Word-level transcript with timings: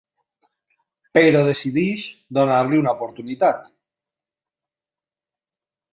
Però 1.17 1.43
decideix 1.49 2.07
donar-li 2.39 2.81
una 2.85 2.97
oportunitat. 2.97 3.69